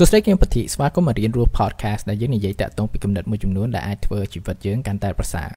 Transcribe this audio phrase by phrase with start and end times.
[0.00, 5.48] សួស្តីគឹមពធីស្វាគមន៍មករៀនរស់ podcast ដែលយើងនិយាយតាក់ទងពីគំនិតមួយចំនួនដែលអាចធ្វើជីវិតយើងកាន់តែប្រសើរ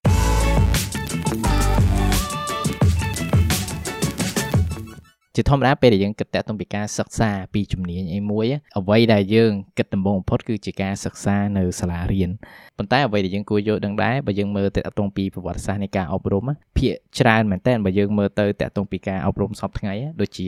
[5.36, 8.46] ជាធម្មតាពេលដែលយើងគិតតាក់ទងពីការសិក្សាពីជំនាញអីមួយ
[8.78, 12.30] អ្វីដែលយើងគិតដំបូងបំផុតគឺជាការសិក្សានៅសាលារៀន
[12.78, 16.44] ប៉ុន្តែអ្វីដែលយើងគួរយល់ដឹងដែរបើយើងមើលតាក់ទងពីប្រវត្តិសាស្ត្រនៃការអប់រំ
[16.78, 20.48] ភាគច្រើនមែនតើបើយើងមើលទៅតាក់ទងពីការអប់រំសពថ្ងៃដូចជា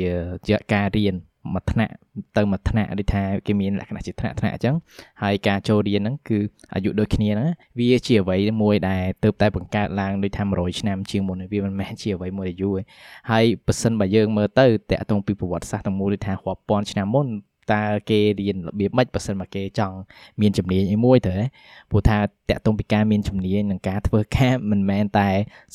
[0.75, 1.17] ការរៀន
[1.53, 1.93] មួយថ្នាក់
[2.37, 4.75] ទៅមួយថ្នាក់ដូចថាគេមានលក្ខណៈជាថ្នាក់ថ្នាក់អញ្ចឹង
[5.23, 6.37] ហើយការចូលរៀនហ្នឹងគឺ
[6.73, 12.83] អាយុដូចគ្នាហ្នឹងវាជាអ្វីមួយដែលទៅតែបង្កើតឡើងដូចថា100ឆ្នាំជាងមុនវាមិនមែនជាអ្វីមួយដែលយូរទេ
[13.29, 17.27] ហើយប៉ះសិនបើយើងមើលទៅតាក់ទងពីប្រវត្តិសាស្ត្រទាំងមូលដូចថារាប់ពាន់ឆ្នាំមុន
[17.71, 19.97] តើគេរៀនរបៀបម៉េចបើសិនមកគេចង់
[20.41, 21.35] មានជំនាញអីមួយទៅ
[21.91, 22.17] ព្រោះថា
[22.49, 25.29] តាក់ទងពីការមានជំនាញនិងការធ្វើការមិនមែនតែ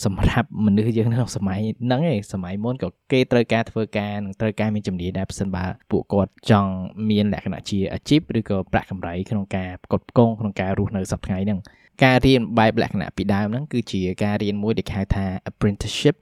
[0.04, 6.72] សម្រាប់មនុស្សយើងនៅក្នុងសម័យហ្នឹងឯងសម័យមុនក៏គេត្រូវការធ្វើការនិងត្រូវការមានជំនាញដែរបើសិនបើពួកគាត់ចង់
[7.10, 11.60] មានលក្ខណៈជាអាជីពឬក៏ប្រាក់កម្រៃក្នុងការផ្គត់ផ្គង់ក្នុងការរស់នៅសប្តាហ៍ថ្ងៃហ្នឹង
[12.04, 16.16] ការរៀនបែបលក្ខណៈពីដើមហ្នឹងគឺជាការរៀនមួយដែលគេហៅថា apprenticeship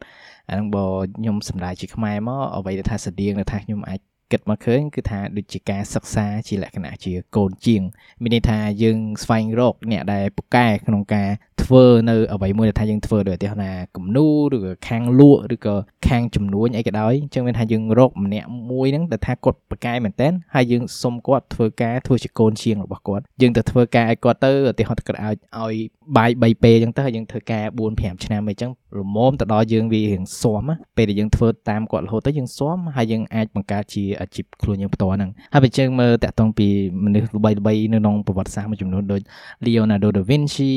[0.48, 0.86] អាហ្នឹងបើ
[1.19, 4.01] ខ្ញុំសម្ដៅជាខ្មែរមកអ្វីដែលថាស្តៀងនៅថាខ្ញុំអាច
[4.33, 7.83] គិតមកឃើញគឺថាដូចជាការសិក្សាជាលក្ខណៈជាកូនជាង
[8.23, 11.31] មានន័យថាយើងស្វែងរកអ្នកដែលពូកែក្នុងការ
[11.63, 15.77] ធ្វើនៅអ្វីមួយដែលថាយើងធ្វើដោយឧទាហរណ៍ថាគំនូឬក៏ខាងលក់ឬក៏
[16.09, 25.75] ខាងចំនួនអីក៏ដោយអញ្ចឹងមានថាយើងរកម្នាក់មួយហ្នឹងដែលថាគាត់ពូកែមែនតើហើយយើងសុំគាត់ធ្វើការធ្វើជាកូនជាងរបស់គាត់យើងទៅធ្វើការឲ្យគាត់ទៅឧទាហរណ៍គាត់ឲ្យឲ្យ
[26.17, 30.63] បាយ3ពេលអញ្ចឹងទៅហើយយើងធ្វើការ4 5ឆ្នាំអីចឹងលមមទៅដល់យើងវារៀងស៊ាំ
[30.97, 36.67] ពេលដែលយើងធ្វើតាមគាត់រហូតទៅយើងស៊ាំហើយយើងអាចបង្កើតជាអាជីពខ្លួនយើងផ្ទាល់ហ្នឹងហើយបើយើងមើលតាក់ទងពី
[37.05, 39.20] មនុស្សល្បីៗនៅក្នុងប្រវត្តិសាស្ត្រមួយចំនួនដូច
[39.64, 40.73] Leonardo da Vinci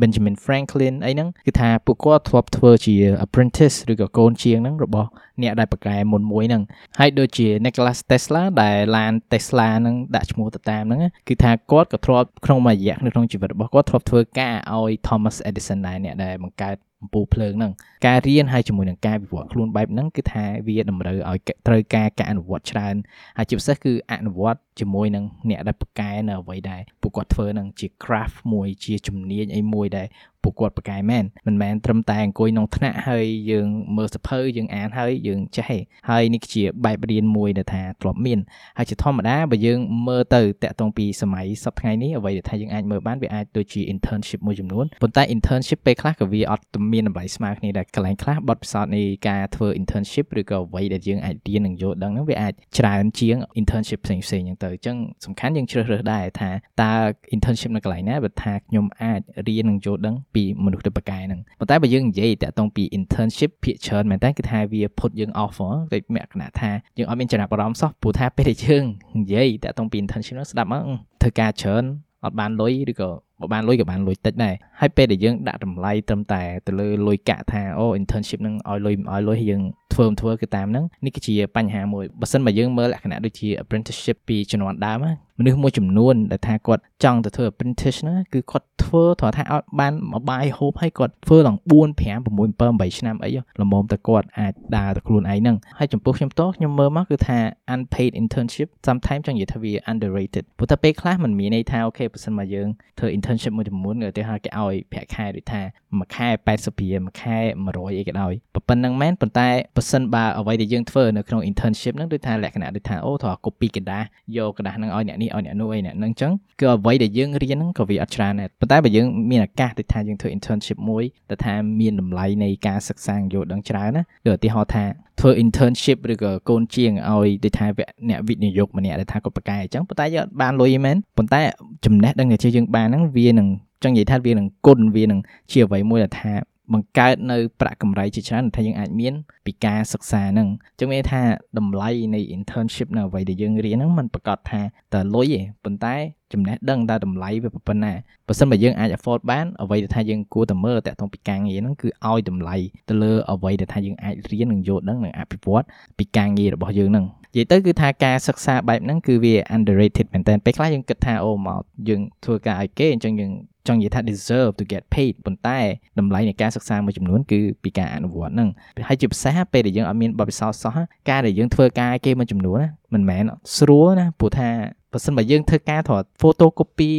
[0.00, 5.08] Benjamin Franklin អីហ្នឹងគឺថាពួកគាត់ធ្លាប់ធ្វើជា apprentice ឬក៏កូនជាងហ្នឹងរបស់
[5.42, 6.62] អ្នកដែលបកកែមុនមួយហ្នឹង
[6.98, 17.72] ហើយដូចជា Nikola Tesla ដែលឡាន Tesla ហ្នឹងដាក់ឈ្មោះទៅតាមហ្នឹងគឺថាគាត់ក៏ធ្លាប់ក្នុងមួយរយៈក្នុងជីវិតរបស់គាត់ធ្លាប់ធ្វើការឲ្យ Thomas Edison ដែរអ្នកដែលបង្កើតអំពូលភ្លើងហ្នឹង
[18.06, 22.94] ការរៀនហើយជាមួយនឹងការវិវត្តខ្លួនបែបហ្នឹងគឺថាវាតម្រូវឲ្យត្រូវការការអនុវត្តច្រើន
[23.38, 30.08] ហើយជាពិសេសគឺអនុវត្តជាមួយនឹងអ្នកដែលបកកែនៅអ្វីដែរពួកគាត់ធ្វើនឹងជា craft មួយជាជំនាញអីមួយដែល
[30.42, 35.78] ពួកគាត់ប្រកែមែនមិនមែនត្រឹមតែអង្គុយក្នុងថ្នាក់ហើយយើងមើលសភៅយើងអានហើយយើងចេះទេ
[36.10, 38.38] ហើយនេះជាបែបរៀនមួយដែលថាធ្លាប់មាន
[38.78, 39.78] ហើយជាធម្មតាបើយើង
[40.08, 56.50] មើលទៅតាក់ទងពីសម័យសប្តាហ៍នេះអ្វីដែលថាយើងអាចមើលបានវាអាចដូចជា internship មួយចំនួនប៉ុន្តែ internship ពេលខ្លះក៏វាអត់មានតម្លៃស្មើគ្នាដែរកន្លែងខ្លះបទពិសោធន៍នៃការធ្វើ internship ឬក៏អ្វីដែលយើងអាចរៀននិងយល់ដឹងហ្នឹងវាអាចច្រើនជាង internship ផ្សេងៗហ្នឹងទៅអញ្ចឹងសំខាន់យើងជ្រើសរើសដែរថា
[56.82, 56.92] តើ
[57.34, 65.56] internship នៅកន្លែងណាបើថាខ្ញុំអាចរៀននិងយល់ដឹងពីមនុស្សទៅប្រកែហ្នឹងប៉ុន្តែបើយើងនិយាយតាក់ទងពី internship ភាគច្រើនមែនតើគឺថាវា put យើង off
[65.92, 68.84] ដូចមគ្គណៈថាយើងអត់មានចំណាប់អារម្មណ៍សោះព្រោះថាពេលដែលយើង
[69.18, 70.82] និយាយតាក់ទងពី internship នោះស្ដាប់មក
[71.22, 71.84] ធ្វើការច្រើន
[72.24, 73.10] អត់បានលុយឬក៏
[73.42, 79.62] បើបានលុយក៏បានលុយតិចដែរហើយពេលដែលយើងដាក់តម្លៃត្រឹមតែទៅលើលុយកាក់ថាអូ internship នឹងឲ្យលុយឲ្យលុយយើង
[79.94, 84.98] ធ្វើមិនធ្វើគឺតាមហ្នឹងនេះគឺជាបញ្ហាមួយបើសិនបើយើងមើលលក្ខណៈដូចជា apprenticeship ពីជំនាន់ដើម
[85.38, 93.30] មនុស្សមួយចំនួនដែលថាគាត់ចង់ទៅធ្វើ apprentice ណាគឺគាត់ធ្វើត្រង់ថាឲ្យបានមួយបាយហូបហើយគាត់ធ្វើដល់4 5 6 7 8ឆ្នាំអី
[93.62, 97.38] ល្មមតែគាត់អាចដើរទៅខ្លួនឯងហ្នឹងហើយចំពោះខ្ញុំតោះខ្ញុំមើលមកគឺថា
[97.74, 105.61] unpaid internship sometimes ចង់និយាយថាវា underrated ព្រោះតែពេលខ្លះมันមានន័យថាអូខេបើសិនមកយើងធ្វើ internship មួយចំនួនឧទាហរណ៍គេឲ្យប្រាក់ខែដូចថា
[105.99, 106.27] មួយខែ
[106.57, 107.37] 80រៀលមួយខែ
[107.67, 108.33] 100អីក៏ដោយ
[108.67, 114.05] ប៉ុណ្្នឹងមែនប៉ុន្តែបើសិនបើអ្វីដែលយើងធ្វើនៅក្នុង internship ហ្នឹងដូចថាលក្ខណៈដូចថាអូត្រូវ copy กระดาษ
[114.37, 124.85] យកกระดาษហ្នឹងឲ្យអ្នកនេះឲ្យអ្នកនោះអីអ្នកហ្នឹងអញ្ចឹងគឺអ្វីដែលយើងរៀនហ្នឹងក៏វាអត់ច្រើនដែរប៉ុន្តែបើយើងមានឱកាសដូចថាយើងធ្វើ internship មួយដែលថាមានតម្លៃនៃការសិក្សាយល់ដឹងច្រើនណាដូចឧទាហរណ៍ថា
[125.19, 127.65] ធ្វើ internship ឬក៏កូនជាងឲ្យដូចថា
[128.09, 131.41] អ្នកវិនិយោគម្នាក់ដែលថាគាត់ប្រកែអញ្ចឹងប៉ុន្តែយើងអត់បានលុយមែនប៉ុន្តែ
[131.85, 133.48] ចំណេះដឹងដែលយើងបានហ្នឹង វានឹង
[133.82, 135.20] ចង់និយាយថាវានឹងគុណវានឹង
[135.50, 136.32] ជាអ្វីមួយដែលថា
[136.72, 139.14] បង្កើតនៅប្រាក់កម្រៃជាច្រើនថាយើងអាចមាន
[139.46, 141.22] ពីការសិក្សាហ្នឹងអញ្ចឹងមានថា
[141.58, 144.60] តម្លៃនៃ internship នៅអ្វីដែលយើងរៀនហ្នឹងมันប្រកាសថា
[144.94, 145.94] តើលុយទេប៉ុន្តែ
[146.32, 147.92] ចំណេះដឹងតើតម្លៃវាប៉ុណ្ណា
[148.26, 152.56] បើសិនបើយើងអាច afford បានអ្វីដែលថាយើងគួរតែមើលតាក់ទងពីការងារហ្នឹងគឺឲ្យតម្លៃ
[152.88, 155.64] ទៅលើអ្វីដែលថាយើងអាចរៀននិងយល់ដឹងនិងអភិវឌ្ឍ
[155.98, 163.32] ពីការងាររបស់យើងហ្នឹងនិយាយទៅគឺថាការសិក្សាបែបហ្នឹងគឺវា underrated មែនតើពេលខ្លះយើងគិតថាអូមកយើងធ្វើការឲ្យគេអញ្ចឹងយើង
[163.67, 165.59] ចង់និយាយថា deserve to get paid ប៉ុន្តែ
[165.99, 168.49] តម្លៃនៃការសិក្សាមួយចំនួនគឺពីការអនុវត្តហ្នឹង
[168.87, 170.77] ហើយជាពិសេសពេលដែលយើងអត់មានបទពិសោធន៍សោះ
[171.09, 173.23] ការដែលយើងធ្វើការគេមួយចំនួនណាមិនមែន
[173.57, 174.49] ស្រួលណាព្រោះថា
[174.93, 176.91] បើសិនបើយើងធ្វើការត្រូវ photocopy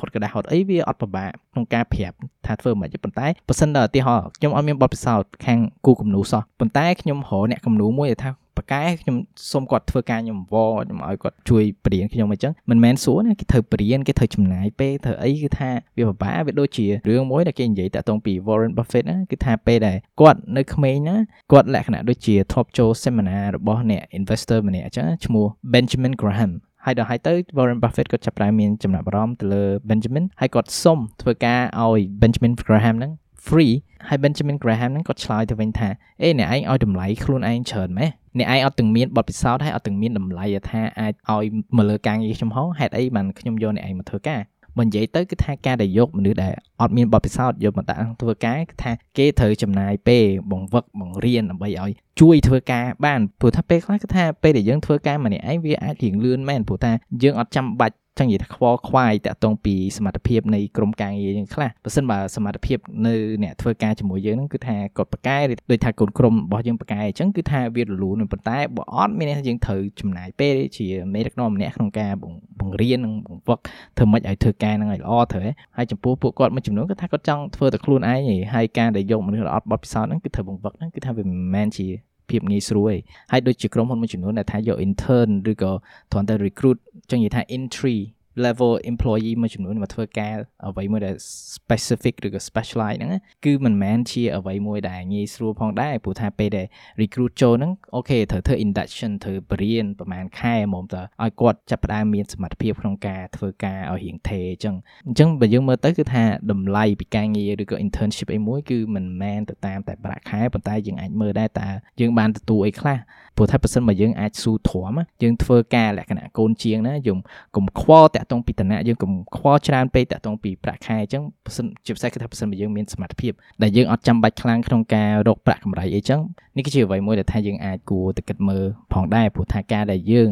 [0.00, 2.16] ហត់กระดาษហត់អីវាអត់ពិបាកក្នុងការប្រាប់
[2.46, 8.30] ថាធ្វើមិនប៉ុន្តែបើសិនដល់ឧទាហរណ៍ខ្ញុំអត់មានបទពិសោធន៍ខាងគូគំនូសោះប៉ុន្តែខ្ញុំរកអ្នកគំនូមួយដែលថា
[8.61, 9.15] បប៉ាកែខ្ញុំ
[9.51, 21.17] សុំគាត់ធ្វើការខ្ញុំវខ្ញុំឲ្យគាត់ជួយបរៀនខ្ញុំអញ្ចឹងមិនមែនសួរណាគេត្រូវបរៀនគេត្រូវចំណាយពេលធ្វើអីគឺថាវាពិបាកវាដូចជារឿងមួយដែលគេនិយាយតាក់ទងពី Warren Buffett ណាគឺថាពេលដែលគាត់នៅក្មេងណា
[21.51, 26.53] គាត់លក្ខណៈដូចជាធ្លាប់ចូល seminar របស់អ្នក investor ម្នាក់អញ្ចឹងឈ្មោះ Benjamin Graham
[26.85, 33.11] ហើយដល់ហើយទៅ Warren Buffett គាត់ចាប់ផ្ដើមមានចំណាប់អារម្មណ៍ទៅលើ Benjamin ហើយគាត់សុំធ្វើការឲ្យ Benjamin Graham ហ្នឹង
[33.47, 33.73] free
[34.07, 35.89] ហើយ Benjamin Graham ហ្នឹងគាត់ឆ្លើយទៅវិញថា
[36.21, 41.45] អេអ្នកឯងឲ្យតម្លៃខ្លួនឯងច្រើនម៉េះអ្នកឯងអត់ទាំងមានបទពិសោធន៍ហើយអត់ទាំងមានតម្លៃថាអាចឲ្យ
[41.77, 44.41] មកលើការងារខ្ញុំហោហេតុអីបានខ្ញុំយកអ្នកឯងមកធ្វើការ
[44.77, 56.91] បើនិយាយទៅគឺថាការដែលយកមនុស្សដែលអត់មានបទពិសោធន៍យកមកដាក់ធ្វើការគឺថាគេត្រូវចំណាយពេលបង្វឹកបង្រៀនដើម្បីឲ្យជួយធ្វើការបានព្រោះថាពេលខ្លះគឺថាពេលដែលយើងធ្វើការម្នាក់ឯងវាអាចរៀងលឿនមែនព្រោះថា
[57.23, 62.77] យើងអត់ចាំបាច់ ចឹងនិយាយថាខ្វល់ខ្វាយតាក់ទងពីសមត្ថភាពនៃក្រុមការងារយើងខ្លះបើសិនបើសមត្ថភាព
[63.07, 65.37] នៅអ្នកធ្វើការជាមួយយើងហ្នឹងគឺថាគាត់ប្រកែ
[65.71, 72.11] ដូចថាកូនក្រុមរបស់យើងប្រកែអញ្ចឹងគឺថាវារលូនប៉ុន្តែបើអត់មានន័យថាយើងត្រូវចំណាយពេលជាមេដឹកនាំម្នាក់ក្នុងការ
[72.59, 73.59] បង្រៀននិងបង្វឹក
[73.97, 75.43] ធ្វើម៉េចឲ្យធ្វើការហ្នឹងឲ្យល្អត្រូវ
[75.77, 78.19] ហើយចំពោះពួកគាត់មួយចំនួនគឺថាគាត់ចង់ធ្វើតែខ្លួនឯង
[78.53, 81.87] ហើយការដែលយកមនុស្សអត់បត់ពិសោធន៍ហ្នឹងគឺត្រូវបង្វឹកហ្នឹងគឺថាវាមិនមែនជា
[82.31, 82.99] ភាពងាយស្រួលឯង
[83.31, 85.71] ហើយដូចជាក្រុមហ៊ុនមួយចំនួនដែលថាយក intern ឬក៏
[86.11, 86.77] គ្រាន់តែ recruit
[87.11, 87.97] ចឹងនិយាយថា entry
[88.45, 90.35] level employee មួយចំនួនមកធ្វើការ
[90.67, 91.15] អ្វីមួយដែល
[91.55, 93.13] specific ឬក៏ specialize ហ្នឹង
[93.45, 96.67] គឺមិនមែនជាអ្វីមួយដែលងាយស្រួលផងដែរព្រោះថាពេលដែល
[97.01, 104.75] recruit ចូលហ្នឹងអូខេត្រូវធ្វើ induction ត្រូវបរៀនប្រហែលខែហ្មងតើឲ្យគាត់ចាប់ផ្ដើមមានសមត្ថភាពក្នុងការធ្វើការឲ្យរៀងថេអញ្ចឹង
[105.07, 111.69] អញ្ចឹងបើយើងមើលទៅគឺថាតម្លៃពីការងារឬក៏ internship អីមួយគឺមិនមែនទៅតាមតែប្រាក់ខែប៉ុន្តែយើងអាចមើលដែរតើ
[111.99, 112.97] យើងបានទទួលអីខ្លះ
[113.35, 114.93] ព្រោះថាបើសិនបើយើងអាចស៊ូទ្រាំ
[115.23, 117.19] យើងធ្វើការលក្ខណៈកូនជាងណាយើង
[117.55, 123.33] កុំខ្វល់តាក់ទងពីឋានៈយើងកុំខ្វល់ច្រើនពេកតាក់ទងពីប្រាក់ខែអញ្ចឹងបើសិនជាពិសេសគឺថាបើសិនបើយើងមានសមត្ថភាព
[123.63, 126.21] ដែលយើងអត់ចាំបាច់ខ្លាំងក្នុងការរកប្រាក់កម្រៃអីចឹង
[126.57, 130.29] នេះគឺជាអ្វីមួយដែលថាយើងអាចគួរតែគិតមើលផងដែរព្រោះថាការដែលយើង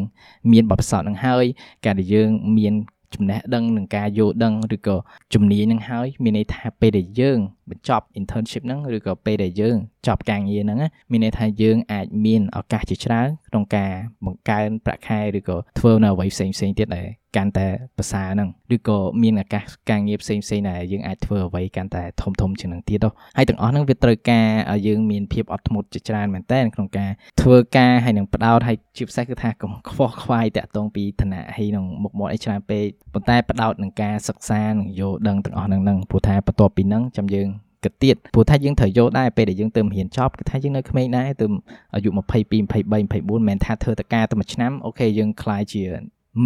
[0.52, 1.44] មានបទពិសោធន៍នឹងហើយ
[1.84, 2.74] ការដែលយើងមាន
[3.14, 4.96] ចំណេះដឹងនឹងការយល់ដឹងឬក៏
[5.34, 7.38] ជំនាញនឹងហើយមានន័យថាពេលដែលយើង
[7.70, 9.76] បញ្ចប់ internship ហ្នឹងឬក៏ពេលដែលយើង
[10.06, 10.78] ចប់ការងារហ្នឹង
[11.10, 13.92] មានន័យថាយើងអាចមានឱកាសជាច្រើនក្នុងការ
[14.26, 17.68] បង្កើនប្រាក់ខែឬក៏ធ្វើនៅអ្វីផ្សេងផ្សេងទៀតដែល កាន់តែ
[17.98, 27.10] ប្រសើរហ្នឹងឬក៏មានឱកាសការងារផ្សេងផ្សេងដែលយើងអាចធ្វើអ្វីកាន់តែធំធំជាងនឹងទៀតទៅហើយទាំងអស់ហ្នឹងវាត្រូវការឲ្យយើងមានភាពអត់ធ្មត់ជាច្រើនមែនតើក្នុងការ
[27.42, 37.48] ធ្វើការហើយនឹងផ្ដោតហើយជាពិសេសគឺថាកុំខ្វល់ខ្វាយតាក់ទងពីឋានៈហើយនឹងមុខមាត់អីច្រើនពេកប៉ុន្តែផ្ដោតនឹងការសិក្សានិងយល់ដឹងទាំងអស់ហ្នឹងហ្នឹងព្រោះថាបន្ទាប់ពីហ្នឹងចាំយើង
[37.84, 41.46] គិតទៀតព្រោះថាយើងត្រូវយកដែរពេលដែលយើងទៅរៀនចប់គឺថាយើងនៅក្មេងដែរទៅ
[41.94, 42.20] អាយុ22 23
[42.60, 45.82] 24មិនមែនថាធ្វើតការតែមួយឆ្នាំអូខេយើងខ្លាយជា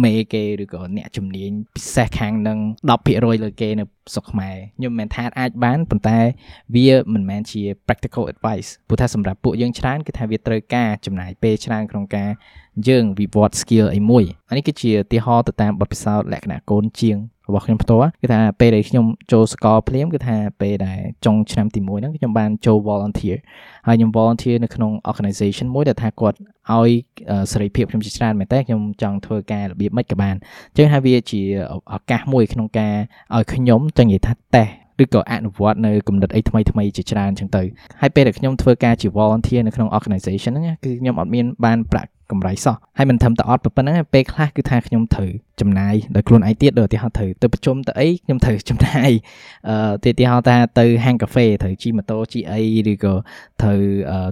[0.03, 2.59] មេគេឬក៏អ្នកជំនាញពិសេសខាងនឹង
[3.01, 3.83] 10%លើគេនៅ
[4.13, 6.19] ស្រុកខ្មែរខ្ញុំមិនមែនថាអាចបានប៉ុន្តែ
[6.75, 12.29] វាមិនមែនជា practical advice ព្រោះថាសម្រាប់ពួកយើងច្រើនគឺថាវាត្រូវការចំណាយពេលច្រើនក្នុងការ
[12.87, 17.17] យើងវិវត្ត skill អីមួយអានេះគឺជាឧទាហរណ៍ទៅតាមបទពិសោធន៍លក្ខណៈកូនជាង
[17.47, 23.37] របស់ខ្ញុំផ្ទាល់គឺថាពេលដែលខ្ញុំចូលសកលភ្លាមគឺថាពេលដែលចុងឆ្នាំទី1ហ្នឹងខ្ញុំបានចូល volunteer
[23.87, 26.37] ហើយខ្ញុំ volunteer នៅក្នុង organization មួយដែលថាគាត់
[26.73, 26.91] ឲ្យ
[27.51, 30.35] សេរីភាពខ្ញុំជាច្រើនមែនតើខ្ញុំចង់ធ្វើការរបៀបម៉េចក៏បាន
[30.69, 31.41] អញ្ចឹងហើយវាជា
[31.93, 32.93] ឱកាសមួយក្នុងការ
[33.35, 37.63] ឲ្យខ្ញុំចង់និយាយថាតេស្តឬក៏អនុវត្តនៅគំនិតអីថ្មីថ្មីជាច្រើនអញ្ចឹងទៅ
[38.01, 45.29] ហើយពេលដែលខ្ញុំធ្វើការជា volunteer នៅក្នុង organization ហ្នឹងគឺខ្ញុំអត់មានបានប្រាក់ កម្រៃសោះហើយមិនត្រឹមតែអត់ប៉ុណ្ណឹងពេលខ្លះគឺថាខ្ញុំត្រូវ
[45.61, 49.11] ចំណាយដោយខ្លួនឯងទៀតដូចឧទាហរណ៍ត្រូវទៅប្រជុំទៅអីខ្ញុំត្រូវចំណាយ
[49.69, 52.61] អឺឧទាហរណ៍ថាទៅហាងកាហ្វេត្រូវជិះម៉ូតូជិះអី
[52.91, 53.13] ឬក៏
[53.61, 53.79] ត្រូវ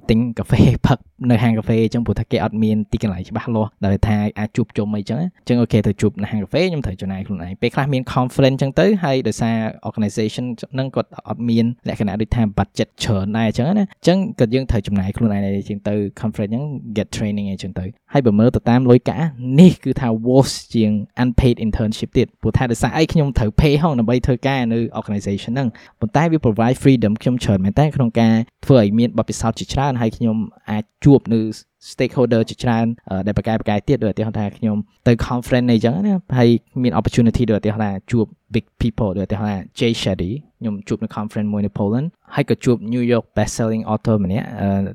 [0.09, 0.97] ទិញកាហ្វេផឹក
[1.31, 9.55] នៅហាងកាហ្វេអញ្ចឹងព្រោះថាគេអត់មានទីកន្លែងច្បាស់លាស់ដែលថាអាចជួបជុំអីចឹងអញ្ចឹងអូខេទៅជួបនៅហាងកាហ្វេខ្ញុំត្រូវចំណាយខ្លួនឯងពេលខ្លះមាន conference អញ្ចឹងទៅហើយដោយសារ
[9.89, 16.63] organization ហ្នឹងគាត់អត់មានលក្ខណៈដូចថា budget ច្រើនដែរអញ្ចឹងណាអញ្ចឹងក៏យើងត្រូវចំណាយខ្លួនឯងដែរជាងទៅ conference ហ្នឹង
[16.97, 17.82] get training អញ្ចឹងទៅ
[18.13, 19.25] ហើយបើមើលទៅតាមលុយកាក់
[19.59, 20.91] នេះគឺថា worse ជាង
[21.23, 28.35] unpaid internship ទៀតព្រោះថាដោយសារអីខ្ញុំត្រូវ pay ហងដើម្បីធ្វើការនៅ organization ហ្នឹងប៉ុន្តែវា provide freedom ខ្ញុំច្រើនមែនតើក្នុងការ
[28.65, 30.37] ធ្វើឲ្យមានបទពិសោធន៍ជាច្រើនហើយខ្ញុំ
[30.69, 31.39] អាចជួបនៅ
[31.91, 32.85] stakeholder ជាច្រើន
[33.27, 36.49] ដែលប្រកែប្រកែទៀតដូចឧទាហរណ៍ថាខ្ញុំទៅ conference អីចឹងណាហើយ
[36.83, 43.53] មាន opportunity ដូចឧទាហរណ៍ថាជួប big people ដូចឧទាហរណ៍ថា Jay Shetty ខ្ញុំជួបនៅ conference មួយនៅ Poland ហើយក៏ជួប New York best
[43.57, 44.45] selling author ម្នាក់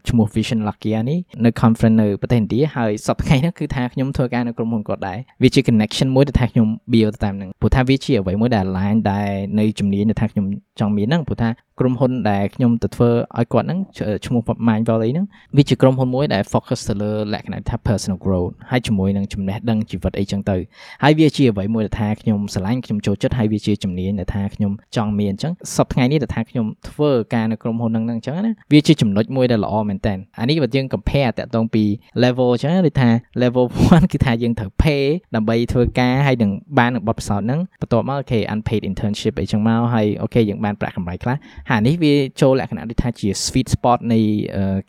[0.09, 9.29] ឈ្មោះ Vision Lakia នេះនៅ conference នៅប្រទេសឥណ្ឌាហើយសប្តាហ៍ថ្ងៃហ្នឹងគឺថាខ្ញុំធ្វើការនៅក្រុមហ៊ុនគាត់ដែរវាជា connection មួយដែលថាខ្ញុំ build តាមហ្នឹងព្រោះថាវាជាអ្វីមួយដែល align ដែរ
[9.59, 10.47] នៅជំនាញដែលថាខ្ញុំ
[10.81, 11.49] ចង់មានហ្នឹងព្រោះថា
[11.81, 13.81] ក្រុមហ៊ុនដែលខ្ញុំទៅធ្វើឲ្យគាត់ហ្នឹង
[14.27, 20.57] ឈ្មោះ Mind Valley ហ្នឹងវាជាក្រុមហ៊ុនមួយដែល focus ទៅលើលក្ខណៈថា personal growth ហើយជាមួយនឹងចំណេះដឹងជីវិតអីចឹងទៅ
[21.03, 31.85] ហើយវាជាអ្វីមួយដែលថាខ្ញុំស្រឡាញ់ខ្ញុំចូលចិត្តហើយវាជាជំនាញដែលថាខ្ញុំចង់មានអញ្ចឹងសប្តាហ៍ថ្ងៃនេះដែលថាខ្ញុំធ្វើការនៅក្រុមហ៊ុនហ្នឹងអញ្ចឹងណាវាជាចំណុចមួយដែលល្អមែនតើអានេះបើយើង compare តាក់ទងពី
[32.23, 33.11] level អញ្ចឹងដូចថា
[33.43, 35.05] level 1គឺថាយើងត្រូវ pay
[35.35, 41.37] ដើម្បីធ្វើការហើយនឹងបានបទពិសោធន៍ហ្នឹងបន្ទាប់មកអូខេ unpaid internship អីចឹងមកហើយអូខេយើងបានប្រាក់កម្រៃខ្លះ
[41.71, 44.21] ហើយនេះវាចូលលក្ខណៈដូចថាជា sweet spot នៃ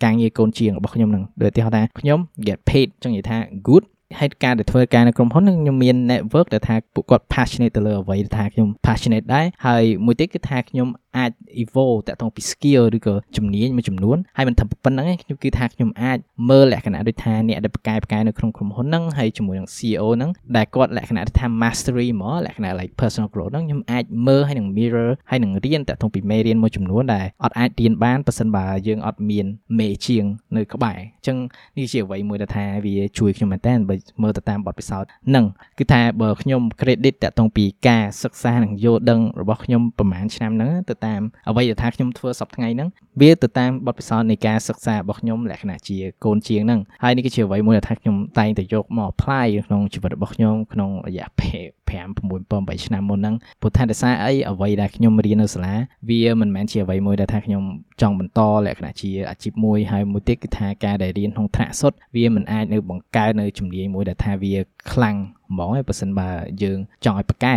[0.04, 3.84] ការងារកូនជាងរបស់ខ្ញុំហ្នឹងដូចឧទាហរណ៍ថាខ្ញុំ get paid ចឹងនិយាយថា good
[4.18, 10.88] ហើយការដែលធ្វើការនៅក្រុមហ៊ុននឹងខ្ញុំមាន network ដែលថាពួកគាត់ passionate ទៅលើអ្វីដែលថាខ្ញុំ passionate ដែរហើយមួយទៀតគឺថាខ្ញុំ
[11.18, 11.32] អាច
[11.64, 16.18] evolve តាក់ទងពី skill ឬក៏ជំនាញមួយចំនួនហើយមិនថាប៉ុណ្្នឹងទេខ្ញុំគឺថាខ្ញុំអាច
[16.50, 29.46] មើលលក្ខណៈដូចថាអ្នកដែលបកកែបកែនៅក្នុងក្រុមហ៊ុនហ្នឹងហើយជាមួយនឹង CEO ហ្នឹងដែលគាត់លក្ខណៈថា mastery មកលក្ខណៈ like personal growth ហ្នឹងខ្ញុំអាចមើលហើយនឹង mirror ហើយនឹងរៀនតាក់ទងពីមេរៀនមួយចំនួនដែលអត់អាចរៀនបានប៉ះសិនបើយើងអត់មាន
[29.80, 30.26] មេជាង
[30.58, 31.38] នៅក្បែរអញ្ចឹង
[31.78, 35.46] នេះជាអ្វីមួយដែលថាវាជួយខ្ញុំមែនតើបើមើលទៅតាមបទពិសោធន៍ហ្នឹង
[35.80, 42.90] គឺថាបើខ្ញុំ credit តាក់ទងពីការសិក្សានិងយល់ដឹងរបស់ខ្ញុំប្រហែលឆ្នាំហ្នឹងទៅតាមអ្វីដែលថាខ្ញុំធ្វើសប្តាហ៍ថ្ងៃហ្នឹង
[43.22, 55.76] វាទៅតាមបទពិសោធន៍នៃការសិក្សារបស់ខ្ញុំលក្ខណៈជាកូនជាងហ្នឹងហើយនេះគឺជាអ្វីមួយដែលថាខ្ញុំតែងតែយកមក apply ក្នុងជីវិតរបស់ខ្ញុំក្នុងរយៈពេល 5 6 7 8ឆ្នាំមុនហ្នឹងព្រោះថាដោយសារអីអ្វីដែលខ្ញុំរៀននៅសាលា
[56.10, 57.64] វាមិនមែនជាអ្វីមួយដែលថាខ្ញុំ
[58.02, 64.54] ចង់បន្តលក្ខណៈជាអាជីពមួយហើយមួយទៀតគឺថាការដែលរៀនក្នុងថ្នាក់សុទ្ធវាមិនអាចនៅបង្កើតនៅជំនាញមួយដែលថាវា
[64.92, 65.16] ខ្លាំង
[65.50, 66.30] ហ្មងឯងបើសិនបើ
[66.64, 67.56] យើងចង់ឲ្យប៉កែ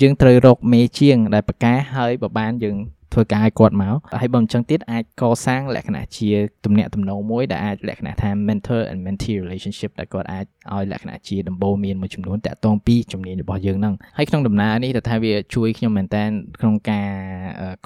[0.00, 2.76] យើងត្រូវរកមេជាងដែលប៉កែហើយបើបានយើង
[3.12, 6.28] ធ្វើការឲ្យគាត់មកហើយបើមិនចឹងទៀតអាចកសាងលក្ខណៈជា
[6.64, 16.24] ទំនាក់ទំនងមួយដែលអាចលក្ខណៈថា mentor and mentee relationship ដែលគាត់អាចឲ្យលក្ខណៈជាដំបូន្មានមួយចំនួនតាក់ទងពីជំនាញរបស់យើងហ្នឹងហើយក្នុងដំណើរនេះទៅថាវាជួយខ្ញុំមែនតើ
[16.60, 17.08] ក្នុងការ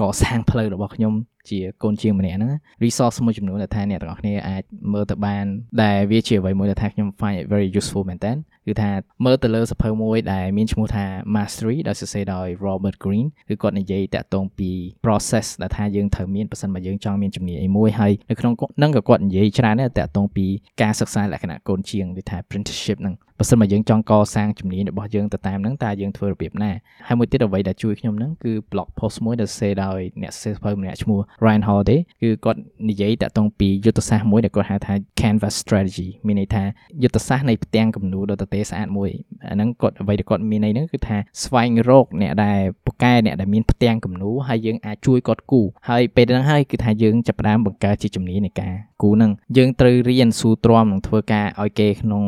[0.01, 1.15] កសាងផ្លូវរបស់ខ្ញុំ
[1.51, 2.53] ជាកូនជាងម្នាក់ហ្នឹង
[2.85, 4.63] resource មួយចំនួនដែលថាអ្នកទាំងអស់គ្នាអាច
[4.93, 5.45] មើលទៅបាន
[5.83, 8.33] ដែលវាជាអ្វីមួយដែលថាខ្ញុំ find it very useful មែនតើ
[8.67, 8.91] គឺថា
[9.25, 14.71] មើលទៅលើសភៅមួយដែលមានឈ្មោះថា Mastery ដែលសរសេរដោយ Robert Greene គឺគាត់និយាយតាក់ទងពី
[15.05, 20.47] process ដែលថាយើងត្រូវមានប្រសិនបើយើងចង់មានជំនាញអីមួយហើយនៅក្នុងនឹងក៏គាត់និយាយច្រើនដែរតាក់ទងពី
[20.83, 26.73] ការសិក្សាលក្ខណៈកូនជាងដូចថា apprenticeship ហ្នឹង បើសិនមកយើងចង់កសាងជំនាញរបស់យើងទៅតាមហ្នឹងតើយើងធ្វើរបៀបណា
[27.07, 36.65] ហើយមួយទៀតអ្វីដែលជួយខ្ញុំហ្នឹងគឺ blog post មួយដែលសរសេរដោយអ្នកសរសេរសភៅម្នាក់ឈ្មោះ Ryan Holiday គឺគាត់និយាយតាក់ទងពីយុទ្ធសាស្ត្រមួយដែលគាត់ហៅថា canvas strategy មានន័យថា
[37.03, 39.11] យុទ្ធសាស្ត្រនៃផ្ទាំងគំនូរដ៏ទទេស្អាតមួយ
[39.49, 52.23] អាហ្នឹងគាត់អ្វីដែលគាត់មានន័យហ្នឹងគឺថាស្វែងរកអ្នកដែលពូកែអ្នកដែលមានផ្ទាំងគំនូរហើយយើងអាចជួយគាត់គូហើយពេលហ្នឹងហើយគឺថាយើងចាប់ផ្ដើមបង្កើតជាជំនាញនៃការគូហ្នឹងយើងត្រូវរៀនស៊ូទ្រាំនឹងធ្វើការឲ្យគេក្នុង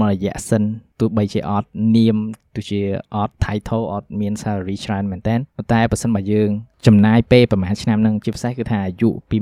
[0.00, 0.62] មួយរយៈសិន
[1.02, 2.16] ទោះបីជាអត់នាម
[2.54, 2.80] ទោះជា
[3.14, 6.50] អត់ title អត់មាន salary ច្រើនមែនតើប៉ុន្តែបើសិនបើយើង
[6.86, 9.36] ចំណាយពេលប្រហែលឆ្នាំហ្នឹងជាពិសេសគឺថាអាយុពី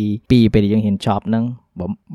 [0.00, 1.44] 22ពេលយើងហ៊ានចប់ហ្នឹង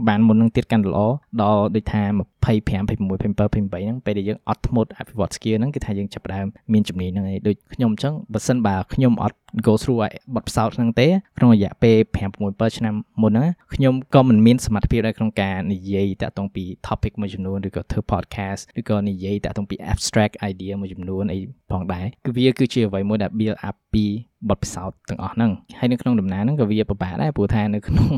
[0.07, 0.99] បានមុននឹងទៀតកាន់ល្អ
[1.41, 9.37] ដល់ដូចថា25 26 27 28ហ្នឹងពេលដែលយើងអត់ធ្មត់អភិវឌ្ឍ skill ហ្នឹងគឺថាយើងចាប់ផ្ដើមមានជំនាញហ្នឹងឯងដូចខ្ញុំអញ្ចឹងបើសិនបើខ្ញុំអត់
[9.67, 9.99] go through
[10.35, 21.39] បទពិសោធន៍ហ្នឹងទេក្នុងរយៈពេល5 6 7ឆ្នាំមុនហ្នឹងខ្ញុំក៏មិនមានសមត្ថភាពដែរក្នុងការនិយាយតាក់ទងពី topic មួយចំនួនឬក៏ធ្វើ podcast ឬក៏និយាយតាក់ទងពី abstract idea មួយចំនួនអី
[21.71, 24.05] ផងដែរគឺវាគឺជាអ្វីមួយដែល build up ពី
[24.49, 28.09] បទពិសោធន៍ទាំងអស់ហ្នឹងហើយនៅក្នុងដំណើរហ្នឹងក៏វាពិបាកដែរព្រោះថានៅក្នុង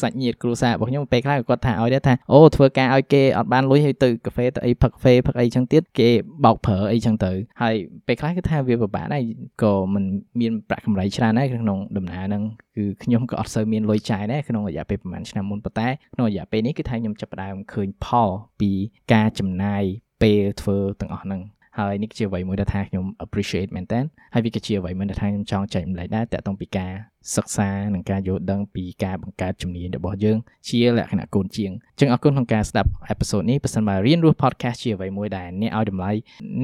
[0.00, 6.08] សាច់ញាតិគ្រួសាររបស់ខ្ញុំពេលខ្លះគាត់ថាឲ្យដែរថាអូធ្វើការឲ្យគេអត់បានលុយឲ្យទៅកាហ្វេទៅអីផឹកកាហ្វេផឹកអីចឹងទៀតគេ
[6.44, 7.74] បោកប្រើអីចឹងទៅហើយ
[8.06, 9.22] ពេលខ្លះគឺថាវាពិបាកដែរ
[9.62, 10.04] ក៏មិន
[10.40, 12.42] មានប្រាក់កម្រៃច្រើនដែរក្នុងដំណើរហ្នឹង
[12.76, 18.70] គឺខ្ញុំក៏អត់សូវមានលុយចាយដែរក្នុងរយៈពេលប្រហែលឆ្នាំមុនប៉ុន្តែក្នុងរយៈពេលនេះគឺថាខ្ញុំចាប់ផ្ដើមឃើញផលពី
[19.12, 19.82] ការចំណាយ
[20.24, 21.40] ពេលធ្វើទាំងអស់ហ្នឹង
[21.78, 24.00] ហើយនេះជាអ្វីមួយដែលថាខ្ញុំ appreciate មែនតើ
[24.34, 26.92] ហើយវាក៏ជាអ្វីមួយដែលថាខ្ញុំចង់ចែកម្លែកដែរតាក់ទងពីការ
[27.36, 30.38] សិក្សានិងការយល់ដឹងពីការបង្កើតជំនាញរបស់យើង
[30.68, 36.10] ជាលក្ខណៈកូនជាងអញ្ចឹងអរគុណក្នុងការស្ដាប់អេពីសូតនេះបើសិនបើរៀនរស់ podcast ជាអ្វីមួយដែលអ្នកឲ្យតម្លៃ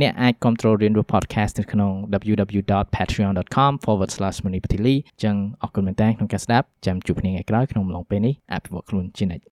[0.01, 1.93] អ្នកអាច control រៀនរស់ podcast នៅក្នុង
[2.33, 9.45] www.patreon.com/monipatili អញ្ចឹងអរគុណមែនតើក្នុងការស្ដាប់ចាំជួបគ្នាថ្ងៃក្រោយក្នុងអំឡុងពេលនេះអភិវឌ្ឍខ្លួនជានិច្ច